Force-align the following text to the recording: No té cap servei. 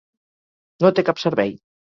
No 0.85 0.93
té 0.99 1.07
cap 1.11 1.23
servei. 1.27 1.57